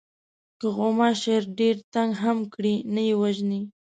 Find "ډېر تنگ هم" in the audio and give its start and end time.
1.57-2.37